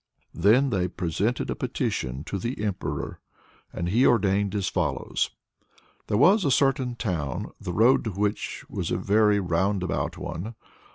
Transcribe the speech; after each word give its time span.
Then 0.33 0.71
they 0.71 0.87
presented 0.87 1.51
a 1.51 1.55
petition 1.55 2.23
to 2.23 2.39
the 2.39 2.63
Emperor, 2.63 3.19
and 3.71 3.87
he 3.87 4.03
ordained 4.03 4.55
as 4.55 4.67
follows. 4.67 5.29
There 6.07 6.17
was 6.17 6.43
a 6.43 6.49
certain 6.49 6.95
town, 6.95 7.51
the 7.61 7.71
road 7.71 8.05
to 8.05 8.11
which 8.11 8.65
was 8.67 8.89
a 8.89 8.97
very 8.97 9.39
roundabout 9.39 10.17
one. 10.17 10.55